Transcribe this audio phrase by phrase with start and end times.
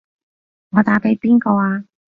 [0.71, 1.85] 我打畀邊個啊？